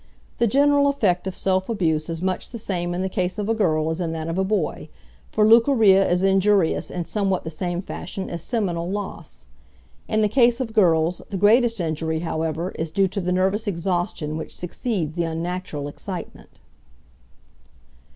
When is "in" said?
2.95-3.03, 4.01-4.13, 6.89-7.05, 10.07-10.23